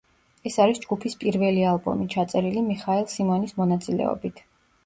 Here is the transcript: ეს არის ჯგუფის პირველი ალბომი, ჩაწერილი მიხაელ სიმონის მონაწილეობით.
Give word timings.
ეს 0.51 0.55
არის 0.63 0.79
ჯგუფის 0.85 1.15
პირველი 1.23 1.67
ალბომი, 1.73 2.07
ჩაწერილი 2.15 2.65
მიხაელ 2.71 3.07
სიმონის 3.15 3.55
მონაწილეობით. 3.63 4.47